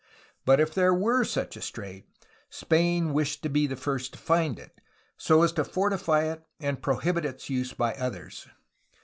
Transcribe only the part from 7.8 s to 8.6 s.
others.